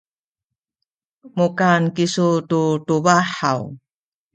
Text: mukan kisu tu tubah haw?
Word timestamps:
mukan 1.37 1.81
kisu 1.95 2.27
tu 2.49 2.61
tubah 2.85 3.23
haw? 3.39 3.61